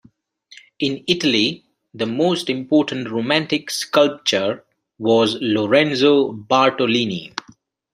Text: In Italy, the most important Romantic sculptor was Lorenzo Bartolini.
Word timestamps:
In 0.79 1.03
Italy, 1.07 1.63
the 1.93 2.07
most 2.07 2.49
important 2.49 3.11
Romantic 3.11 3.69
sculptor 3.69 4.65
was 4.97 5.37
Lorenzo 5.41 6.31
Bartolini. 6.31 7.31